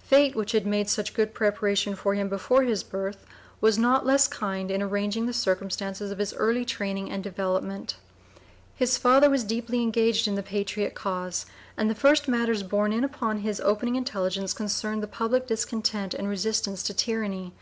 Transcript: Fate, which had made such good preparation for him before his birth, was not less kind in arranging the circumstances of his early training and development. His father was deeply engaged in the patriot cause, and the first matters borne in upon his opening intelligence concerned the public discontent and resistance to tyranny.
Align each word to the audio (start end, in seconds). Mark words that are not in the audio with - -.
Fate, 0.00 0.34
which 0.34 0.52
had 0.52 0.64
made 0.66 0.88
such 0.88 1.12
good 1.12 1.34
preparation 1.34 1.94
for 1.94 2.14
him 2.14 2.30
before 2.30 2.62
his 2.62 2.82
birth, 2.82 3.26
was 3.60 3.76
not 3.76 4.06
less 4.06 4.26
kind 4.26 4.70
in 4.70 4.80
arranging 4.82 5.26
the 5.26 5.32
circumstances 5.34 6.10
of 6.10 6.16
his 6.16 6.32
early 6.32 6.64
training 6.64 7.10
and 7.10 7.22
development. 7.22 7.96
His 8.76 8.96
father 8.96 9.28
was 9.28 9.44
deeply 9.44 9.82
engaged 9.82 10.26
in 10.26 10.36
the 10.36 10.42
patriot 10.42 10.94
cause, 10.94 11.44
and 11.76 11.90
the 11.90 11.94
first 11.94 12.28
matters 12.28 12.62
borne 12.62 12.94
in 12.94 13.04
upon 13.04 13.40
his 13.40 13.60
opening 13.60 13.96
intelligence 13.96 14.54
concerned 14.54 15.02
the 15.02 15.06
public 15.06 15.46
discontent 15.46 16.14
and 16.14 16.28
resistance 16.30 16.82
to 16.84 16.94
tyranny. 16.94 17.52